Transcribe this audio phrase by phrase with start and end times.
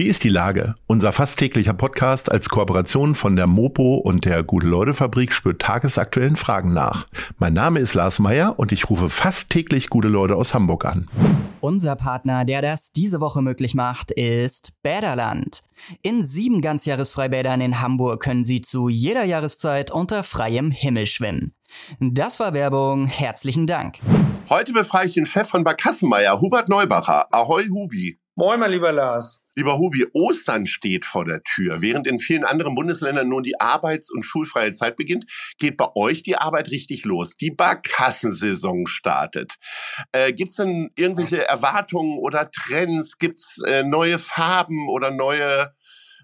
[0.00, 0.76] Wie ist die Lage?
[0.86, 6.72] Unser fast täglicher Podcast als Kooperation von der Mopo und der Gute-Leute-Fabrik spürt tagesaktuellen Fragen
[6.72, 7.06] nach.
[7.36, 11.10] Mein Name ist Lars Meier und ich rufe fast täglich gute Leute aus Hamburg an.
[11.60, 15.64] Unser Partner, der das diese Woche möglich macht, ist Bäderland.
[16.00, 21.52] In sieben Ganzjahresfreibädern in Hamburg können Sie zu jeder Jahreszeit unter freiem Himmel schwimmen.
[22.00, 23.06] Das war Werbung.
[23.06, 23.98] Herzlichen Dank.
[24.48, 27.26] Heute befrage ich den Chef von Barkassenmeier, Hubert Neubacher.
[27.34, 28.18] Ahoi, Hubi.
[28.40, 29.44] Moin, mein lieber Lars.
[29.54, 31.82] Lieber Hubi, Ostern steht vor der Tür.
[31.82, 35.26] Während in vielen anderen Bundesländern nun die arbeits- und schulfreie Zeit beginnt,
[35.58, 37.34] geht bei euch die Arbeit richtig los.
[37.34, 39.56] Die Barkassensaison startet.
[40.12, 43.18] Äh, Gibt es denn irgendwelche Erwartungen oder Trends?
[43.18, 45.74] Gibt es äh, neue Farben oder neue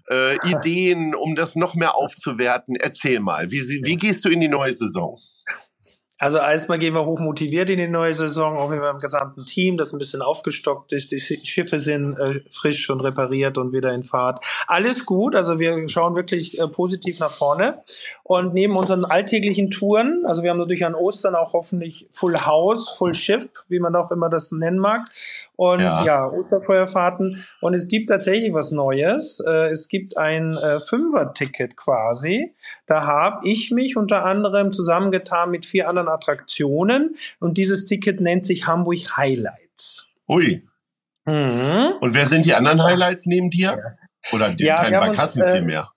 [0.09, 2.75] äh, Ideen, um das noch mehr aufzuwerten?
[2.77, 5.19] Erzähl mal, wie, wie gehst du in die neue Saison?
[6.19, 9.77] Also erstmal gehen wir hoch motiviert in die neue Saison, auch mit dem gesamten Team,
[9.77, 11.11] das ein bisschen aufgestockt ist.
[11.11, 14.43] Die Schiffe sind äh, frisch und repariert und wieder in Fahrt.
[14.65, 17.83] Alles gut, also wir schauen wirklich äh, positiv nach vorne.
[18.23, 22.89] Und neben unseren alltäglichen Touren, also wir haben natürlich an Ostern auch hoffentlich Full House,
[22.97, 25.07] Full Ship, wie man auch immer das nennen mag.
[25.57, 27.43] Und ja, ja Osterfeuerfahrten.
[27.61, 29.43] Und es gibt tatsächlich was Neues.
[29.45, 32.55] Äh, es gibt ein äh, Fünfer-Ticket quasi.
[32.85, 38.45] Da habe ich mich unter anderem zusammengetan mit vier anderen Attraktionen und dieses Ticket nennt
[38.45, 40.11] sich Hamburg Highlights.
[40.29, 40.63] Ui.
[41.25, 41.93] Mhm.
[42.01, 43.97] Und wer sind die anderen Highlights neben dir?
[44.31, 45.89] Oder die ja, kleinen Barkassen äh, vielmehr?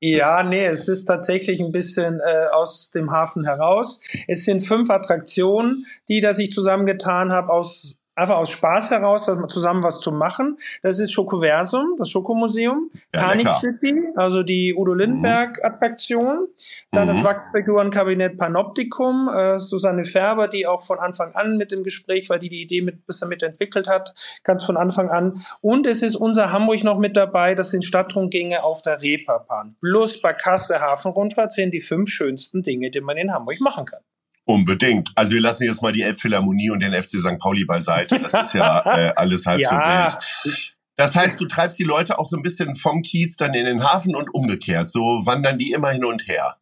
[0.00, 4.02] Ja, nee, es ist tatsächlich ein bisschen äh, aus dem Hafen heraus.
[4.28, 9.82] Es sind fünf Attraktionen, die da sich zusammengetan habe aus einfach aus Spaß heraus, zusammen
[9.82, 10.58] was zu machen.
[10.82, 16.48] Das ist Schokoversum, das Schokomuseum, ja, Panik City, also die Udo Lindenberg Attraktion,
[16.90, 17.12] dann mhm.
[17.12, 22.38] das Wachsfigurenkabinett Panoptikum, äh, Susanne Färber, die auch von Anfang an mit dem Gespräch war,
[22.38, 25.38] die die Idee mit bisschen mit entwickelt hat, ganz von Anfang an.
[25.60, 29.76] Und es ist unser Hamburg noch mit dabei, das sind Stadtrundgänge auf der Reeperbahn.
[29.80, 34.00] Plus Barkasse Hafenrundfahrt sind die fünf schönsten Dinge, die man in Hamburg machen kann.
[34.48, 35.10] Unbedingt.
[35.16, 37.38] Also wir lassen jetzt mal die Elbphilharmonie und den FC St.
[37.40, 38.20] Pauli beiseite.
[38.20, 39.68] Das ist ja äh, alles halb ja.
[39.68, 40.76] so wild.
[40.94, 43.84] Das heißt, du treibst die Leute auch so ein bisschen vom Kiez dann in den
[43.84, 44.88] Hafen und umgekehrt.
[44.88, 46.56] So wandern die immer hin und her.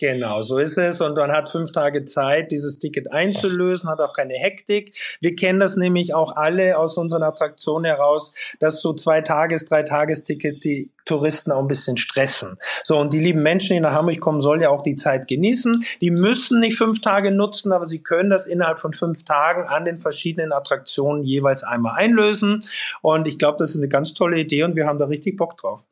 [0.00, 1.00] Genau, so ist es.
[1.00, 4.92] Und man hat fünf Tage Zeit, dieses Ticket einzulösen, hat auch keine Hektik.
[5.20, 9.84] Wir kennen das nämlich auch alle aus unseren Attraktionen heraus, dass so zwei Tages-, drei
[9.84, 12.56] Tages-Tickets die Touristen auch ein bisschen stressen.
[12.82, 15.84] So, und die lieben Menschen, die nach Hamburg kommen, sollen ja auch die Zeit genießen.
[16.00, 19.84] Die müssen nicht fünf Tage nutzen, aber sie können das innerhalb von fünf Tagen an
[19.84, 22.58] den verschiedenen Attraktionen jeweils einmal einlösen.
[23.00, 25.56] Und ich glaube, das ist eine ganz tolle Idee und wir haben da richtig Bock
[25.56, 25.86] drauf.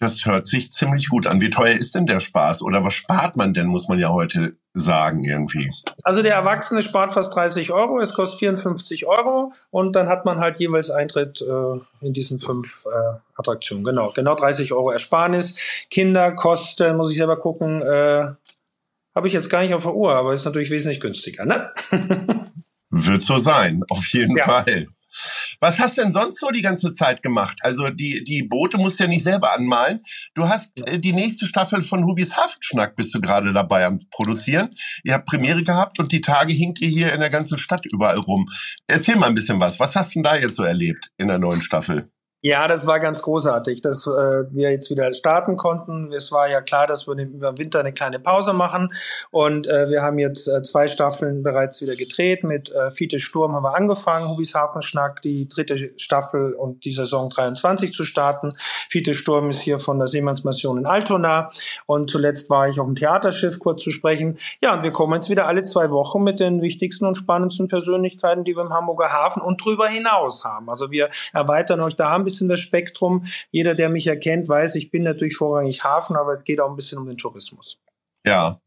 [0.00, 1.42] Das hört sich ziemlich gut an.
[1.42, 2.62] Wie teuer ist denn der Spaß?
[2.62, 5.70] Oder was spart man denn, muss man ja heute sagen irgendwie?
[6.04, 10.38] Also der Erwachsene spart fast 30 Euro, es kostet 54 Euro und dann hat man
[10.38, 13.84] halt jeweils Eintritt äh, in diesen fünf äh, Attraktionen.
[13.84, 15.58] Genau, genau 30 Euro Ersparnis.
[15.90, 18.30] Kinder kosten, muss ich selber gucken, äh,
[19.14, 21.72] habe ich jetzt gar nicht auf der Uhr, aber ist natürlich wesentlich günstiger, ne?
[22.90, 24.44] Wird so sein, auf jeden ja.
[24.44, 24.88] Fall.
[25.60, 27.58] Was hast du denn sonst so die ganze Zeit gemacht?
[27.62, 30.00] Also die, die Boote musst du ja nicht selber anmalen.
[30.34, 34.74] Du hast äh, die nächste Staffel von Hubis Haftschnack bist du gerade dabei am Produzieren.
[35.04, 38.18] Ihr habt Premiere gehabt und die Tage hinkt ihr hier in der ganzen Stadt überall
[38.18, 38.48] rum.
[38.86, 39.80] Erzähl mal ein bisschen was.
[39.80, 42.10] Was hast du denn da jetzt so erlebt in der neuen Staffel?
[42.42, 44.10] Ja, das war ganz großartig, dass äh,
[44.50, 46.10] wir jetzt wieder starten konnten.
[46.10, 48.94] Es war ja klar, dass wir über den Winter eine kleine Pause machen.
[49.30, 52.42] Und äh, wir haben jetzt äh, zwei Staffeln bereits wieder gedreht.
[52.42, 57.28] Mit äh, Fiete Sturm haben wir angefangen, Hubis Hafenschnack, die dritte Staffel und die Saison
[57.28, 58.54] 23 zu starten.
[58.88, 61.50] Fiete Sturm ist hier von der Seemannsmission in Altona.
[61.84, 64.38] Und zuletzt war ich auf dem Theaterschiff kurz zu sprechen.
[64.62, 68.44] Ja, und wir kommen jetzt wieder alle zwei Wochen mit den wichtigsten und spannendsten Persönlichkeiten,
[68.44, 70.70] die wir im Hamburger Hafen und drüber hinaus haben.
[70.70, 73.26] Also wir erweitern euch da ein bisschen das Spektrum.
[73.50, 76.76] Jeder, der mich erkennt, weiß, ich bin natürlich vorrangig Hafen, aber es geht auch ein
[76.76, 77.78] bisschen um den Tourismus.
[78.24, 78.60] Ja.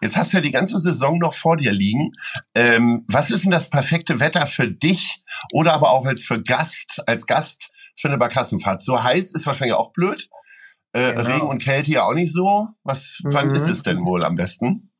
[0.00, 2.12] Jetzt hast du ja die ganze Saison noch vor dir liegen.
[2.54, 5.22] Ähm, was ist denn das perfekte Wetter für dich
[5.52, 8.82] oder aber auch als für Gast, als Gast für eine Barkassenfahrt?
[8.82, 10.28] So heiß ist wahrscheinlich auch blöd.
[10.92, 11.24] Äh, genau.
[11.24, 12.68] Regen und Kälte ja auch nicht so.
[12.82, 13.32] Was, mhm.
[13.32, 14.91] wann ist es denn wohl am besten?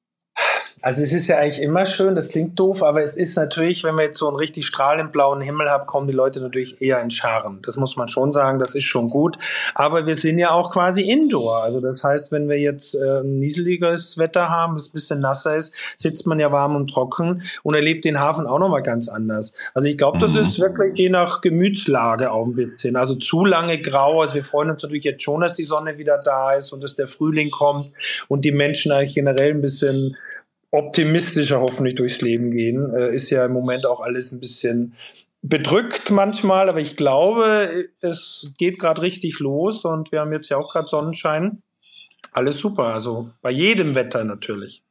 [0.83, 3.95] Also es ist ja eigentlich immer schön, das klingt doof, aber es ist natürlich, wenn
[3.95, 7.11] wir jetzt so einen richtig strahlend blauen Himmel haben, kommen die Leute natürlich eher in
[7.11, 7.61] Scharen.
[7.63, 9.39] Das muss man schon sagen, das ist schon gut.
[9.77, 11.63] Aber wir sind ja auch quasi indoor.
[11.63, 15.57] Also das heißt, wenn wir jetzt äh, ein nieseliges Wetter haben, es ein bisschen nasser
[15.57, 19.53] ist, sitzt man ja warm und trocken und erlebt den Hafen auch nochmal ganz anders.
[19.75, 20.41] Also ich glaube, das mhm.
[20.41, 22.97] ist wirklich je nach Gemütslage auch ein bisschen.
[22.97, 24.21] Also zu lange grau.
[24.21, 26.97] Also wir freuen uns natürlich jetzt schon, dass die Sonne wieder da ist und dass
[26.97, 27.93] der Frühling kommt
[28.27, 30.17] und die Menschen eigentlich generell ein bisschen
[30.73, 32.93] optimistischer hoffentlich durchs Leben gehen.
[32.93, 34.95] Äh, ist ja im Moment auch alles ein bisschen
[35.43, 40.57] bedrückt manchmal, aber ich glaube, es geht gerade richtig los und wir haben jetzt ja
[40.57, 41.63] auch gerade Sonnenschein.
[42.33, 44.83] Alles super, also bei jedem Wetter natürlich.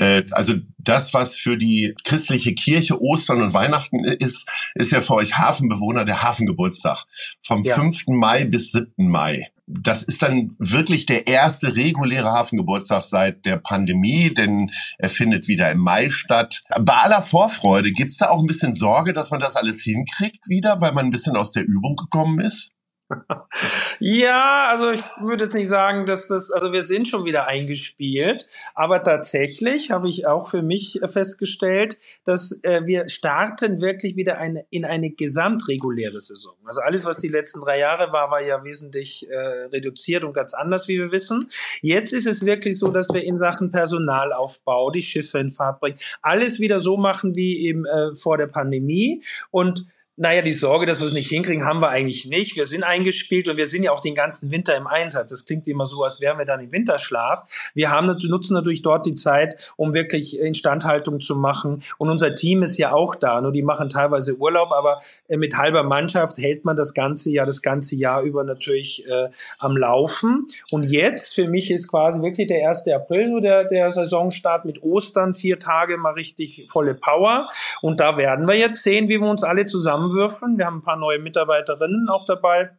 [0.00, 5.14] Äh, also das, was für die christliche Kirche Ostern und Weihnachten ist, ist ja für
[5.14, 7.04] euch Hafenbewohner der Hafengeburtstag.
[7.42, 7.76] Vom ja.
[7.76, 8.06] 5.
[8.08, 8.90] Mai bis 7.
[8.96, 9.46] Mai.
[9.66, 15.70] Das ist dann wirklich der erste reguläre Hafengeburtstag seit der Pandemie, denn er findet wieder
[15.70, 16.62] im Mai statt.
[16.80, 20.80] Bei aller Vorfreude, gibt's da auch ein bisschen Sorge, dass man das alles hinkriegt wieder,
[20.80, 22.72] weil man ein bisschen aus der Übung gekommen ist?
[23.98, 28.46] ja, also ich würde jetzt nicht sagen, dass das, also wir sind schon wieder eingespielt,
[28.74, 34.64] aber tatsächlich habe ich auch für mich festgestellt, dass äh, wir starten wirklich wieder eine,
[34.70, 36.54] in eine gesamtreguläre Saison.
[36.64, 40.54] Also alles, was die letzten drei Jahre war, war ja wesentlich äh, reduziert und ganz
[40.54, 41.50] anders, wie wir wissen.
[41.82, 45.98] Jetzt ist es wirklich so, dass wir in Sachen Personalaufbau, die Schiffe in Fahrt bringen,
[46.22, 49.86] alles wieder so machen wie eben äh, vor der Pandemie und
[50.20, 52.54] naja, die Sorge, dass wir es nicht hinkriegen, haben wir eigentlich nicht.
[52.54, 55.30] Wir sind eingespielt und wir sind ja auch den ganzen Winter im Einsatz.
[55.30, 57.46] Das klingt immer so, als wären wir dann im Winterschlaf.
[57.72, 61.82] Wir haben, nutzen natürlich dort die Zeit, um wirklich Instandhaltung zu machen.
[61.96, 63.40] Und unser Team ist ja auch da.
[63.40, 67.46] Nur die machen teilweise Urlaub, aber äh, mit halber Mannschaft hält man das ganze Jahr,
[67.46, 70.48] das ganze Jahr über natürlich äh, am Laufen.
[70.70, 72.86] Und jetzt, für mich ist quasi wirklich der 1.
[72.88, 77.48] April so der, der Saisonstart mit Ostern, vier Tage mal richtig volle Power.
[77.80, 80.58] Und da werden wir jetzt sehen, wie wir uns alle zusammen zusammenwürfeln.
[80.58, 82.70] Wir haben ein paar neue Mitarbeiterinnen auch dabei.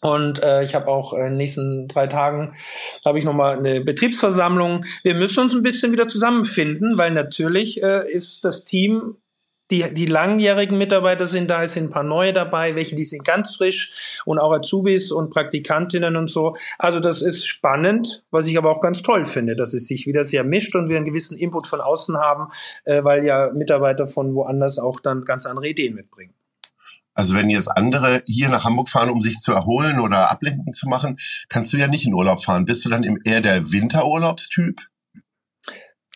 [0.00, 2.54] Und äh, ich habe auch in den nächsten drei Tagen
[3.04, 4.84] habe ich nochmal eine Betriebsversammlung.
[5.02, 9.16] Wir müssen uns ein bisschen wieder zusammenfinden, weil natürlich äh, ist das Team
[9.70, 13.24] die, die langjährigen Mitarbeiter sind da, es sind ein paar neue dabei, welche die sind
[13.24, 16.56] ganz frisch und auch Azubis und Praktikantinnen und so.
[16.78, 20.24] Also das ist spannend, was ich aber auch ganz toll finde, dass es sich wieder
[20.24, 22.48] sehr mischt und wir einen gewissen Input von außen haben,
[22.84, 26.32] äh, weil ja Mitarbeiter von woanders auch dann ganz andere Ideen mitbringen.
[27.18, 30.88] Also wenn jetzt andere hier nach Hamburg fahren, um sich zu erholen oder Ablenkung zu
[30.88, 31.18] machen,
[31.48, 32.64] kannst du ja nicht in Urlaub fahren.
[32.64, 34.80] Bist du dann eher der Winterurlaubstyp?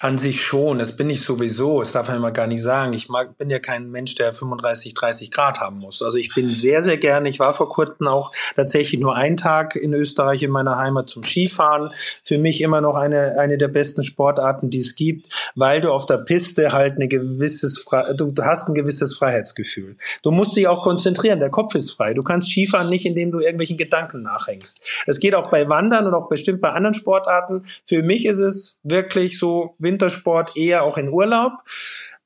[0.03, 2.93] An sich schon, das bin ich sowieso, das darf man immer gar nicht sagen.
[2.93, 6.03] Ich mag, bin ja kein Mensch, der 35, 30 Grad haben muss.
[6.03, 9.77] Also ich bin sehr, sehr gerne, ich war vor kurzem auch tatsächlich nur einen Tag
[9.77, 11.93] in Österreich in meiner Heimat zum Skifahren.
[12.25, 16.05] Für mich immer noch eine, eine der besten Sportarten, die es gibt, weil du auf
[16.05, 19.97] der Piste halt eine gewisses, du hast ein gewisses Freiheitsgefühl.
[20.25, 22.13] Du musst dich auch konzentrieren, der Kopf ist frei.
[22.13, 25.05] Du kannst Skifahren nicht, indem du irgendwelchen Gedanken nachhängst.
[25.07, 27.63] Das geht auch bei Wandern und auch bestimmt bei anderen Sportarten.
[27.85, 31.53] Für mich ist es wirklich so, Wintersport eher auch in Urlaub.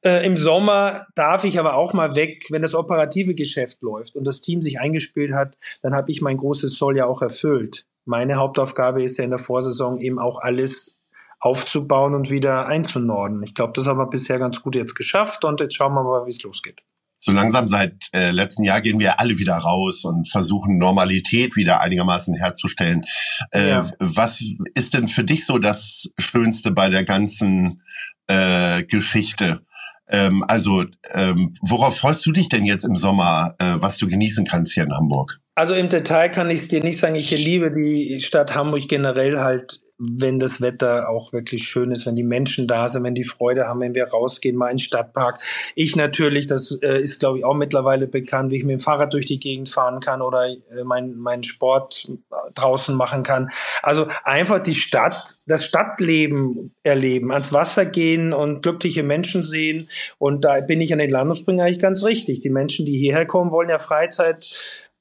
[0.03, 4.25] Äh, Im Sommer darf ich aber auch mal weg, wenn das operative Geschäft läuft und
[4.25, 7.87] das Team sich eingespielt hat, dann habe ich mein großes Soll ja auch erfüllt.
[8.05, 11.01] Meine Hauptaufgabe ist ja in der Vorsaison eben auch alles
[11.41, 13.43] aufzubauen und wieder einzunorden.
[13.43, 16.25] Ich glaube, das haben wir bisher ganz gut jetzt geschafft und jetzt schauen wir mal,
[16.25, 16.83] wie es losgeht
[17.19, 21.81] so langsam seit äh, letzten Jahr gehen wir alle wieder raus und versuchen Normalität wieder
[21.81, 23.05] einigermaßen herzustellen.
[23.53, 23.91] Äh, ja.
[23.99, 24.43] Was
[24.75, 27.83] ist denn für dich so das Schönste bei der ganzen
[28.27, 29.63] äh, Geschichte?
[30.09, 34.47] Ähm, also ähm, worauf freust du dich denn jetzt im Sommer, äh, was du genießen
[34.47, 35.41] kannst hier in Hamburg?
[35.55, 37.15] Also im Detail kann ich es dir nicht sagen.
[37.15, 42.17] Ich liebe die Stadt Hamburg generell halt wenn das Wetter auch wirklich schön ist, wenn
[42.17, 45.41] die Menschen da sind, wenn die Freude haben, wenn wir rausgehen, mal in den Stadtpark.
[45.75, 49.13] Ich natürlich, das äh, ist glaube ich auch mittlerweile bekannt, wie ich mit dem Fahrrad
[49.13, 52.11] durch die Gegend fahren kann oder äh, meinen mein Sport
[52.55, 53.49] draußen machen kann.
[53.83, 59.89] Also einfach die Stadt, das Stadtleben erleben, ans Wasser gehen und glückliche Menschen sehen.
[60.19, 62.41] Und da bin ich an den Landungsbringen eigentlich ganz richtig.
[62.41, 64.51] Die Menschen, die hierher kommen, wollen ja Freizeit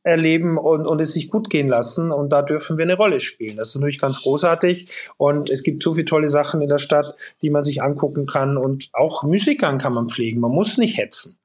[0.05, 2.11] erleben und, und es sich gut gehen lassen.
[2.11, 3.57] Und da dürfen wir eine Rolle spielen.
[3.57, 4.89] Das ist natürlich ganz großartig.
[5.17, 8.57] Und es gibt so viele tolle Sachen in der Stadt, die man sich angucken kann.
[8.57, 10.39] Und auch Musikern kann man pflegen.
[10.39, 11.39] Man muss nicht hetzen.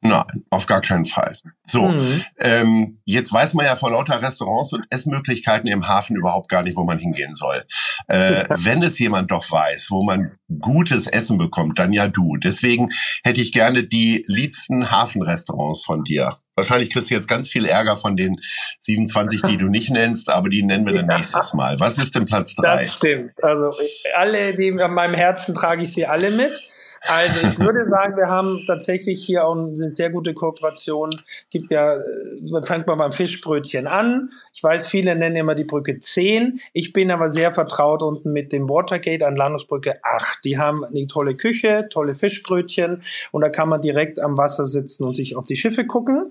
[0.00, 1.36] Nein, auf gar keinen Fall.
[1.64, 2.24] So, mhm.
[2.40, 6.76] ähm, jetzt weiß man ja vor lauter Restaurants und Essmöglichkeiten im Hafen überhaupt gar nicht,
[6.76, 7.62] wo man hingehen soll.
[8.08, 12.36] Äh, wenn es jemand doch weiß, wo man gutes Essen bekommt, dann ja du.
[12.36, 12.90] Deswegen
[13.22, 16.38] hätte ich gerne die liebsten Hafenrestaurants von dir.
[16.54, 18.36] Wahrscheinlich kriegst du jetzt ganz viel Ärger von den
[18.80, 21.16] 27, die du nicht nennst, aber die nennen wir dann ja.
[21.16, 21.80] nächstes Mal.
[21.80, 22.84] Was ist denn Platz drei?
[22.84, 23.32] Das stimmt.
[23.42, 23.72] Also
[24.14, 26.60] alle, die an meinem Herzen trage ich sie alle mit.
[27.02, 31.10] Also ich würde sagen, wir haben tatsächlich hier auch eine sehr gute Kooperation.
[31.52, 31.98] Gibt ja,
[32.40, 34.30] man fängt mal beim Fischbrötchen an.
[34.54, 36.60] Ich weiß, viele nennen immer die Brücke 10.
[36.72, 40.38] Ich bin aber sehr vertraut unten mit dem Watergate an Landungsbrücke 8.
[40.44, 45.04] Die haben eine tolle Küche, tolle Fischbrötchen und da kann man direkt am Wasser sitzen
[45.04, 46.26] und sich auf die Schiffe gucken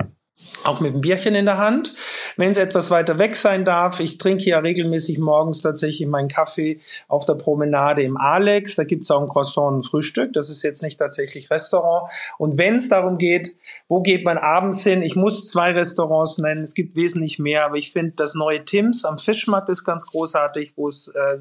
[0.63, 1.93] auch mit einem Bierchen in der Hand.
[2.37, 6.79] Wenn es etwas weiter weg sein darf, ich trinke ja regelmäßig morgens tatsächlich meinen Kaffee
[7.07, 8.75] auf der Promenade im Alex.
[8.75, 10.33] Da gibt es auch ein Croissant ein Frühstück.
[10.33, 12.11] Das ist jetzt nicht tatsächlich Restaurant.
[12.37, 13.55] Und wenn es darum geht,
[13.87, 15.01] wo geht man abends hin?
[15.01, 16.63] Ich muss zwei Restaurants nennen.
[16.63, 20.73] Es gibt wesentlich mehr, aber ich finde das neue Tims am Fischmarkt ist ganz großartig,
[20.75, 21.37] wo es äh,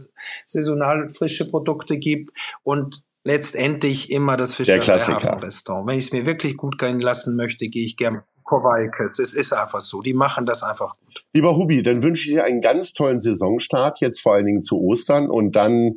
[0.46, 2.30] saisonal frische Produkte gibt.
[2.62, 5.86] Und letztendlich immer das Fischerei-Restaurant.
[5.86, 9.20] Wenn ich es mir wirklich gut gehen lassen möchte, gehe ich gerne Kowaikels.
[9.20, 10.02] Es ist einfach so.
[10.02, 11.24] Die machen das einfach gut.
[11.32, 14.80] Lieber Hubi, dann wünsche ich dir einen ganz tollen Saisonstart, jetzt vor allen Dingen zu
[14.80, 15.94] Ostern und dann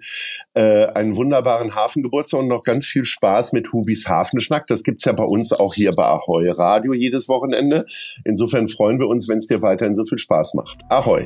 [0.53, 4.67] äh, einen wunderbaren Hafengeburtstag und noch ganz viel Spaß mit Hubis Hafenschnack.
[4.67, 7.85] Das gibt's ja bei uns auch hier bei Ahoi Radio jedes Wochenende.
[8.23, 10.79] Insofern freuen wir uns, wenn es dir weiterhin so viel Spaß macht.
[10.89, 11.25] Ahoi!